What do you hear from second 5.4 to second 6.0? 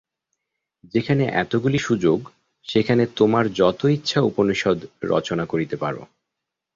করিতে পার।